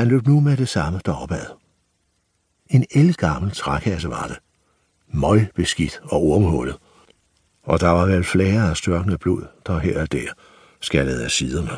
Han 0.00 0.08
løb 0.08 0.26
nu 0.26 0.40
med 0.40 0.56
det 0.56 0.68
samme 0.68 1.00
deropad. 1.06 1.46
En 2.70 2.84
elgammel 2.90 3.50
trækasse 3.50 4.08
var 4.08 4.26
det. 4.26 4.38
Møg 5.08 5.50
beskidt 5.54 6.00
og 6.02 6.22
ormhullet. 6.22 6.76
Og 7.62 7.80
der 7.80 7.88
var 7.88 8.06
vel 8.06 8.24
flere 8.24 8.70
af 8.70 8.76
størkende 8.76 9.18
blod, 9.18 9.46
der 9.66 9.78
her 9.78 10.00
og 10.00 10.12
der 10.12 10.32
skallede 10.80 11.24
af 11.24 11.30
siderne. 11.30 11.70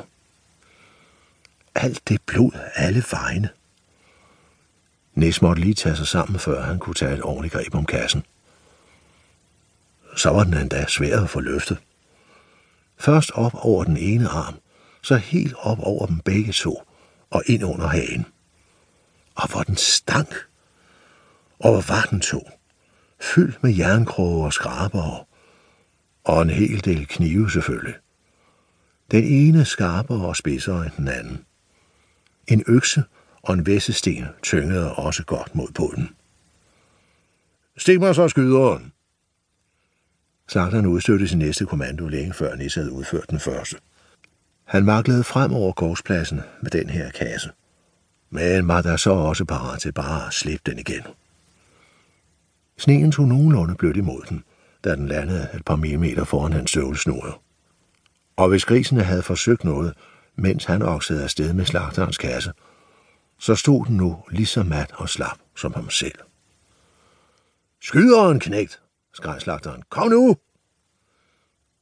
Alt 1.75 2.09
det 2.09 2.23
blod 2.27 2.51
alle 2.75 3.05
vejene. 3.11 3.49
Næs 5.15 5.43
måtte 5.43 5.63
lige 5.63 5.75
tage 5.75 5.97
sig 5.97 6.07
sammen, 6.07 6.39
før 6.39 6.63
han 6.63 6.79
kunne 6.79 6.95
tage 6.95 7.15
et 7.15 7.23
ordentligt 7.23 7.55
greb 7.55 7.75
om 7.75 7.87
kassen. 7.87 8.23
Så 10.17 10.31
var 10.31 10.45
den 10.45 10.55
endda 10.55 10.87
svær 10.89 11.21
at 11.21 11.31
få 11.31 11.41
løftet. 11.41 11.79
Først 12.99 13.31
op 13.35 13.55
over 13.55 13.85
den 13.85 13.97
ene 13.97 14.29
arm, 14.29 14.55
så 15.03 15.17
helt 15.17 15.55
op 15.59 15.79
over 15.81 16.07
dem 16.07 16.21
begge 16.21 16.53
to 16.53 16.83
og 17.33 17.43
ind 17.47 17.65
under 17.65 17.87
hagen. 17.87 18.27
Og 19.35 19.51
hvor 19.51 19.63
den 19.63 19.77
stank. 19.77 20.35
Og 21.59 21.71
hvor 21.73 21.95
var 21.95 22.07
den 22.11 22.21
tog, 22.21 22.53
Fyldt 23.21 23.63
med 23.63 23.75
jernkroge 23.77 24.45
og 24.45 24.53
skraber 24.53 25.27
og 26.25 26.43
en 26.43 26.51
hel 26.51 26.85
del 26.85 27.07
knive 27.07 27.51
selvfølgelig. 27.51 27.95
Den 29.11 29.25
ene 29.25 29.65
skarpere 29.65 30.27
og 30.27 30.37
spidsere 30.37 30.85
end 30.85 30.93
den 30.97 31.09
anden. 31.09 31.45
En 32.49 32.65
økse 32.67 33.05
og 33.43 33.55
en 33.55 33.67
væssesten 33.67 34.27
tyngede 34.43 34.95
også 34.95 35.25
godt 35.25 35.55
mod 35.55 35.69
bunden. 35.75 36.11
Stik 37.77 38.01
mig 38.01 38.15
så 38.15 38.29
skyderen. 38.29 38.93
han 40.55 40.87
udstødte 40.87 41.29
sin 41.29 41.39
næste 41.39 41.67
kommando 41.67 42.09
længe 42.09 42.35
før 42.35 42.55
Nisse 42.55 42.81
havde 42.81 42.93
udført 42.93 43.31
den 43.31 43.41
første. 43.41 43.77
Han 44.73 44.85
maklede 44.85 45.25
frem 45.25 45.53
over 45.53 45.73
gårdspladsen 45.73 46.41
med 46.63 46.71
den 46.71 46.91
her 46.91 47.11
kasse. 47.11 47.51
Men 48.31 48.69
var 48.69 48.83
der 48.83 48.97
så 48.97 49.11
også 49.11 49.45
parat 49.45 49.81
til 49.81 49.93
bare 49.93 50.27
at 50.27 50.33
slippe 50.33 50.71
den 50.71 50.79
igen. 50.79 51.03
Sneen 52.79 53.13
tog 53.13 53.29
nogenlunde 53.29 53.75
blødt 53.75 53.97
imod 53.97 54.23
den, 54.29 54.45
da 54.85 54.95
den 54.95 55.09
landede 55.09 55.49
et 55.55 55.65
par 55.65 55.77
millimeter 55.77 56.25
foran 56.25 56.53
hans 56.53 56.71
støvlesnore. 56.71 57.33
Og 58.37 58.49
hvis 58.49 58.65
grisene 58.65 59.03
havde 59.03 59.23
forsøgt 59.23 59.65
noget, 59.65 59.95
mens 60.37 60.65
han 60.65 60.83
oksede 60.83 61.23
afsted 61.23 61.53
med 61.53 61.65
slagterens 61.65 62.19
kasse, 62.19 62.53
så 63.39 63.55
stod 63.55 63.87
den 63.87 63.97
nu 63.97 64.25
lige 64.31 64.47
så 64.47 64.63
mat 64.63 64.93
og 64.95 65.09
slap 65.09 65.39
som 65.57 65.75
ham 65.75 65.91
selv. 65.91 66.19
Skyderen, 67.83 68.41
knægt, 68.41 68.83
skreg 69.15 69.41
slagteren. 69.41 69.83
Kom 69.89 70.09
nu! 70.09 70.37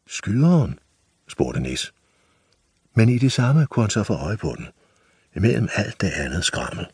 Skyderen, 0.06 0.78
spurgte 1.28 1.60
Nis. 1.60 1.92
Men 2.94 3.08
i 3.08 3.18
det 3.18 3.32
samme 3.32 3.66
kunne 3.66 3.82
han 3.82 3.90
så 3.90 4.02
få 4.02 4.14
øje 4.14 4.36
på 4.36 4.54
den, 4.58 4.66
imellem 5.36 5.68
alt 5.74 6.00
det 6.00 6.10
andet 6.10 6.44
skrammel. 6.44 6.86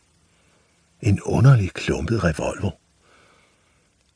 En 1.01 1.21
underlig 1.21 1.73
klumpet 1.73 2.23
revolver. 2.23 2.71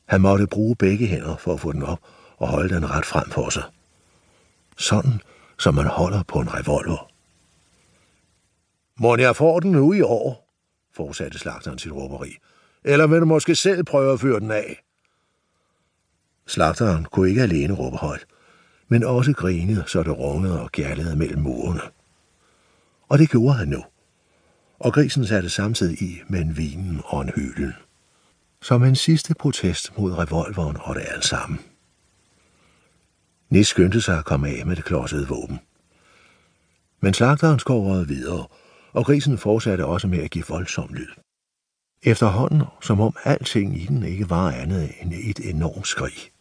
Han 0.04 0.20
måtte 0.20 0.46
bruge 0.46 0.76
begge 0.76 1.06
hænder 1.06 1.36
for 1.36 1.54
at 1.54 1.60
få 1.60 1.72
den 1.72 1.82
op 1.82 2.00
og 2.36 2.48
holde 2.48 2.74
den 2.74 2.90
ret 2.90 3.06
frem 3.06 3.30
for 3.30 3.50
sig. 3.50 3.62
Sådan, 4.78 5.20
som 5.58 5.74
man 5.74 5.86
holder 5.86 6.22
på 6.22 6.40
en 6.40 6.54
revolver. 6.54 7.12
Må 9.00 9.16
jeg 9.16 9.36
får 9.36 9.60
den 9.60 9.72
nu 9.72 9.92
i 9.92 10.00
år, 10.00 10.54
fortsatte 10.94 11.38
slagteren 11.38 11.78
sit 11.78 11.92
råberi. 11.92 12.36
Eller 12.84 13.06
vil 13.06 13.20
du 13.20 13.26
måske 13.26 13.54
selv 13.54 13.84
prøve 13.84 14.12
at 14.12 14.20
føre 14.20 14.40
den 14.40 14.50
af? 14.50 14.82
Slagteren 16.46 17.04
kunne 17.04 17.28
ikke 17.28 17.42
alene 17.42 17.74
råbe 17.74 17.96
højt, 17.96 18.26
men 18.92 19.04
også 19.04 19.32
grinede, 19.32 19.84
så 19.86 20.02
det 20.02 20.18
rungede 20.18 20.62
og 20.62 20.72
gærlede 20.72 21.16
mellem 21.16 21.42
murene. 21.42 21.80
Og 23.08 23.18
det 23.18 23.30
gjorde 23.30 23.54
han 23.54 23.68
nu. 23.68 23.84
Og 24.78 24.92
grisen 24.92 25.26
satte 25.26 25.50
samtidig 25.50 26.02
i 26.02 26.20
med 26.28 26.40
en 26.40 26.56
vinen 26.56 27.00
og 27.04 27.22
en 27.22 27.30
hylen. 27.36 27.72
Som 28.62 28.84
en 28.84 28.96
sidste 28.96 29.34
protest 29.34 29.98
mod 29.98 30.18
revolveren 30.18 30.76
og 30.80 30.94
det 30.94 31.02
alt 31.06 31.24
sammen. 31.24 31.60
Nis 33.50 33.68
skyndte 33.68 34.00
sig 34.00 34.18
at 34.18 34.24
komme 34.24 34.48
af 34.48 34.66
med 34.66 34.76
det 34.76 34.84
klodsede 34.84 35.28
våben. 35.28 35.58
Men 37.00 37.14
slagteren 37.14 37.58
skovrede 37.58 38.08
videre, 38.08 38.46
og 38.92 39.04
grisen 39.06 39.38
fortsatte 39.38 39.86
også 39.86 40.08
med 40.08 40.18
at 40.18 40.30
give 40.30 40.44
voldsom 40.48 40.92
lyd. 40.92 41.10
Efterhånden, 42.02 42.62
som 42.82 43.00
om 43.00 43.16
alting 43.24 43.82
i 43.82 43.86
den 43.86 44.02
ikke 44.02 44.30
var 44.30 44.50
andet 44.50 44.90
end 45.00 45.12
et 45.12 45.50
enormt 45.50 45.86
skrig. 45.86 46.31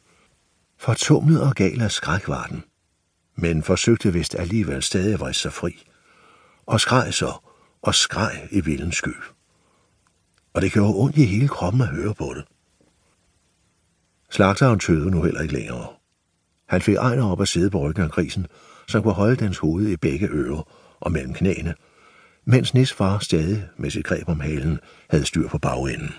Fortumlet 0.82 1.42
og 1.42 1.56
gal 1.56 1.82
af 1.82 1.92
skræk 1.92 2.28
var 2.28 2.46
den, 2.46 2.64
men 3.36 3.64
forsøgte 3.64 4.14
vist 4.14 4.36
alligevel 4.36 4.84
stadig 4.84 5.14
at 5.14 5.20
vriste 5.20 5.42
sig 5.42 5.54
fri, 5.54 5.84
og 6.66 6.80
skreg 6.80 7.14
så 7.14 7.34
og 7.82 7.96
skreg 7.96 8.48
i 8.52 8.62
vildens 8.62 8.96
sky. 8.96 9.16
Og 10.54 10.62
det 10.62 10.72
gjorde 10.72 10.96
ondt 10.96 11.18
i 11.18 11.26
hele 11.26 11.48
kroppen 11.48 11.82
at 11.82 11.88
høre 11.88 12.14
på 12.14 12.34
det. 12.36 12.46
Slagteren 14.32 14.80
tøvede 14.80 15.12
nu 15.12 15.24
heller 15.24 15.42
ikke 15.42 15.54
længere. 15.54 15.88
Han 16.68 16.82
fik 16.82 16.96
Ejner 16.96 17.32
op 17.32 17.42
at 17.42 17.48
sidde 17.48 17.70
på 17.70 17.80
ryggen 17.80 18.04
af 18.04 18.12
grisen, 18.12 18.48
som 18.88 19.04
kunne 19.04 19.14
holde 19.14 19.36
dens 19.36 19.58
hoved 19.58 19.88
i 19.88 19.98
begge 19.98 20.28
ører 20.28 20.68
og 21.00 21.12
mellem 21.12 21.34
knæene, 21.34 21.76
mens 22.46 22.74
Nis 22.74 22.94
far 22.94 23.20
stadig 23.20 23.70
med 23.78 23.90
sit 23.92 24.06
greb 24.06 24.30
om 24.30 24.40
halen 24.40 24.80
havde 25.10 25.26
styr 25.26 25.48
på 25.48 25.58
bagenden. 25.58 26.14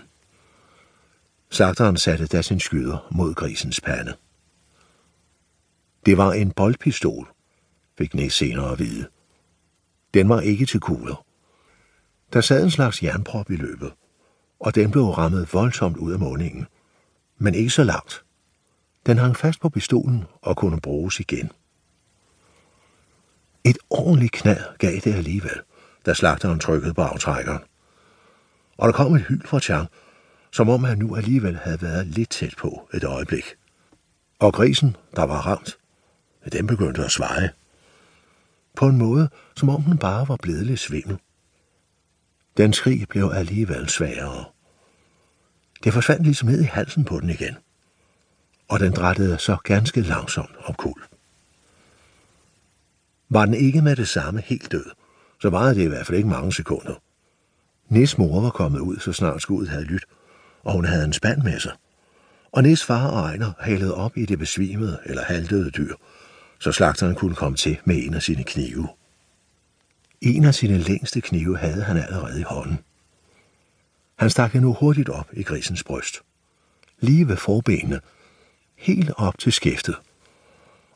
Slagteren 1.50 1.96
satte 1.96 2.26
da 2.26 2.42
sin 2.42 2.60
skyder 2.60 3.08
mod 3.10 3.34
grisens 3.34 3.80
pande. 3.80 4.14
Det 6.06 6.16
var 6.16 6.32
en 6.32 6.50
boldpistol, 6.50 7.28
fik 7.98 8.14
Nis 8.14 8.34
senere 8.34 8.72
at 8.72 8.78
vide. 8.78 9.08
Den 10.14 10.28
var 10.28 10.40
ikke 10.40 10.66
til 10.66 10.80
kugler. 10.80 11.24
Der 12.32 12.40
sad 12.40 12.64
en 12.64 12.70
slags 12.70 13.02
jernprop 13.02 13.50
i 13.50 13.56
løbet, 13.56 13.92
og 14.60 14.74
den 14.74 14.90
blev 14.90 15.04
rammet 15.04 15.54
voldsomt 15.54 15.96
ud 15.96 16.12
af 16.12 16.18
måningen. 16.18 16.66
Men 17.38 17.54
ikke 17.54 17.70
så 17.70 17.84
langt. 17.84 18.24
Den 19.06 19.18
hang 19.18 19.36
fast 19.36 19.60
på 19.60 19.68
pistolen 19.68 20.24
og 20.42 20.56
kunne 20.56 20.80
bruges 20.80 21.20
igen. 21.20 21.52
Et 23.64 23.78
ordentligt 23.90 24.32
knald 24.32 24.78
gav 24.78 24.92
det 25.04 25.14
alligevel, 25.14 25.60
da 26.06 26.14
slagteren 26.14 26.58
trykkede 26.58 26.94
på 26.94 27.02
aftrækkeren. 27.02 27.62
Og 28.76 28.88
der 28.88 28.92
kom 28.92 29.14
et 29.14 29.22
hyld 29.22 29.46
fra 29.46 29.60
Chang, 29.60 29.88
som 30.52 30.68
om 30.68 30.84
han 30.84 30.98
nu 30.98 31.16
alligevel 31.16 31.56
havde 31.56 31.82
været 31.82 32.06
lidt 32.06 32.30
tæt 32.30 32.54
på 32.58 32.88
et 32.94 33.04
øjeblik. 33.04 33.44
Og 34.38 34.52
grisen, 34.52 34.96
der 35.16 35.22
var 35.22 35.40
ramt, 35.40 35.78
den 36.50 36.66
begyndte 36.66 37.04
at 37.04 37.10
svare. 37.10 37.48
På 38.76 38.86
en 38.86 38.98
måde, 38.98 39.28
som 39.56 39.68
om 39.68 39.82
den 39.82 39.98
bare 39.98 40.28
var 40.28 40.36
blevet 40.36 40.66
lidt 40.66 40.80
svimmel. 40.80 41.18
Den 42.56 42.72
skrig 42.72 43.08
blev 43.08 43.30
alligevel 43.34 43.88
sværere. 43.88 44.44
Det 45.84 45.92
forsvandt 45.92 46.22
ligesom 46.22 46.48
ned 46.48 46.60
i 46.60 46.64
halsen 46.64 47.04
på 47.04 47.20
den 47.20 47.30
igen, 47.30 47.56
og 48.68 48.80
den 48.80 48.92
drættede 48.92 49.38
så 49.38 49.56
ganske 49.64 50.00
langsomt 50.00 50.56
om 50.64 50.74
kul. 50.74 51.02
Var 53.28 53.44
den 53.44 53.54
ikke 53.54 53.82
med 53.82 53.96
det 53.96 54.08
samme 54.08 54.40
helt 54.40 54.72
død, 54.72 54.84
så 55.40 55.50
varede 55.50 55.74
det 55.74 55.82
i 55.82 55.86
hvert 55.86 56.06
fald 56.06 56.16
ikke 56.16 56.28
mange 56.28 56.52
sekunder. 56.52 56.94
Nis 57.88 58.18
mor 58.18 58.40
var 58.40 58.50
kommet 58.50 58.80
ud, 58.80 58.98
så 58.98 59.12
snart 59.12 59.42
skuddet 59.42 59.68
havde 59.68 59.84
lyttet, 59.84 60.10
og 60.64 60.72
hun 60.72 60.84
havde 60.84 61.04
en 61.04 61.12
spand 61.12 61.42
med 61.42 61.60
sig. 61.60 61.72
Og 62.52 62.62
Nis 62.62 62.84
far 62.84 63.08
og 63.08 63.20
Ejner 63.20 63.52
halede 63.60 63.94
op 63.94 64.16
i 64.16 64.26
det 64.26 64.38
besvimede 64.38 65.00
eller 65.04 65.22
halvdøde 65.22 65.70
dyr, 65.70 65.94
så 66.62 66.72
slagteren 66.72 67.14
kunne 67.14 67.34
komme 67.34 67.56
til 67.56 67.78
med 67.84 67.96
en 68.04 68.14
af 68.14 68.22
sine 68.22 68.44
knive. 68.44 68.88
En 70.20 70.44
af 70.44 70.54
sine 70.54 70.78
længste 70.78 71.20
knive 71.20 71.58
havde 71.58 71.82
han 71.82 71.96
allerede 71.96 72.40
i 72.40 72.42
hånden. 72.42 72.78
Han 74.16 74.30
stak 74.30 74.54
nu 74.54 74.72
hurtigt 74.72 75.08
op 75.08 75.28
i 75.32 75.42
grisens 75.42 75.84
bryst. 75.84 76.22
Lige 77.00 77.28
ved 77.28 77.36
forbenene, 77.36 78.00
helt 78.76 79.10
op 79.16 79.38
til 79.38 79.52
skæftet, 79.52 79.96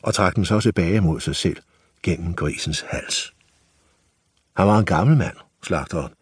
og 0.01 0.13
trak 0.13 0.35
den 0.35 0.45
så 0.45 0.59
tilbage 0.59 1.01
mod 1.01 1.19
sig 1.19 1.35
selv 1.35 1.57
gennem 2.03 2.33
grisens 2.33 2.85
hals. 2.89 3.33
Han 4.57 4.67
var 4.67 4.79
en 4.79 4.85
gammel 4.85 5.17
mand, 5.17 5.37
slagteren, 5.63 6.13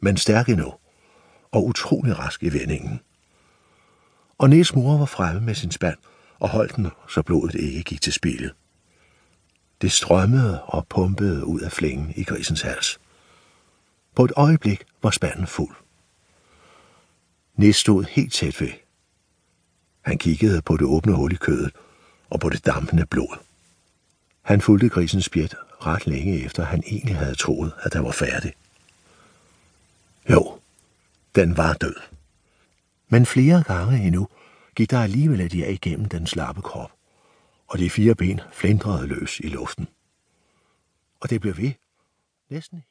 men 0.00 0.16
stærk 0.16 0.48
endnu, 0.48 0.74
og 1.52 1.66
utrolig 1.66 2.18
rask 2.18 2.42
i 2.42 2.48
vendingen. 2.48 3.00
Og 4.38 4.50
Niels 4.50 4.74
mor 4.74 4.98
var 4.98 5.06
fremme 5.06 5.40
med 5.40 5.54
sin 5.54 5.70
spand 5.70 5.96
og 6.38 6.48
holdt 6.48 6.76
den, 6.76 6.88
så 7.08 7.22
blodet 7.22 7.54
ikke 7.54 7.82
gik 7.82 8.00
til 8.00 8.12
spillet. 8.12 8.52
Det 9.80 9.92
strømmede 9.92 10.62
og 10.62 10.86
pumpede 10.86 11.44
ud 11.44 11.60
af 11.60 11.72
flængen 11.72 12.12
i 12.16 12.24
grisens 12.24 12.62
hals. 12.62 13.00
På 14.14 14.24
et 14.24 14.32
øjeblik 14.36 14.84
var 15.02 15.10
spanden 15.10 15.46
fuld. 15.46 15.76
Nis 17.54 17.76
stod 17.76 18.04
helt 18.04 18.32
tæt 18.32 18.60
ved. 18.60 18.72
Han 20.00 20.18
kiggede 20.18 20.62
på 20.62 20.76
det 20.76 20.86
åbne 20.86 21.12
hul 21.12 21.32
i 21.32 21.36
kødet 21.36 21.72
og 22.30 22.40
på 22.40 22.48
det 22.48 22.66
dampende 22.66 23.06
blod. 23.06 23.38
Han 24.42 24.60
fulgte 24.60 24.88
grisens 24.88 25.24
spjæt 25.24 25.54
ret 25.86 26.06
længe 26.06 26.44
efter, 26.44 26.64
han 26.64 26.82
egentlig 26.86 27.16
havde 27.16 27.34
troet, 27.34 27.72
at 27.82 27.92
der 27.92 28.00
var 28.00 28.12
færdig. 28.12 28.52
Jo, 30.30 30.58
den 31.34 31.56
var 31.56 31.72
død. 31.72 31.96
Men 33.08 33.26
flere 33.26 33.62
gange 33.62 34.06
endnu 34.06 34.28
gik 34.74 34.90
der 34.90 35.02
alligevel 35.02 35.40
af 35.40 35.50
de 35.50 35.72
igennem 35.72 36.08
den 36.08 36.26
slappe 36.26 36.62
krop 36.62 36.90
og 37.70 37.78
de 37.78 37.90
fire 37.90 38.14
ben 38.14 38.40
flindrede 38.52 39.06
løs 39.06 39.40
i 39.40 39.48
luften. 39.48 39.88
Og 41.20 41.30
det 41.30 41.40
blev 41.40 41.56
ved 41.56 41.72
næsten 42.48 42.76
helt 42.76 42.86